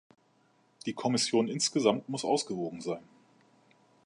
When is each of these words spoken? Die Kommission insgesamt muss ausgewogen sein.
Die 0.87 0.93
Kommission 0.93 1.47
insgesamt 1.47 2.09
muss 2.09 2.25
ausgewogen 2.25 2.81
sein. 2.81 3.03